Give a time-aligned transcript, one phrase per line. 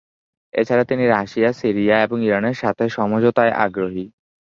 [0.53, 4.05] এছাড়া তিনি Russia, Syria এবং ইরানের সাথে সমঝোতায় আগ্রহী।